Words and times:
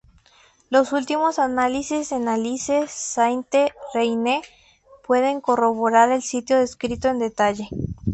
Los 0.71 0.93
últimos 0.93 1.37
análisis 1.37 2.11
en 2.11 2.27
Alise-Sainte-Reine 2.27 4.41
pueden 5.05 5.41
corroborar 5.41 6.09
el 6.11 6.23
sitio 6.23 6.57
descrito 6.57 7.07
en 7.07 7.19
detalle. 7.19 7.69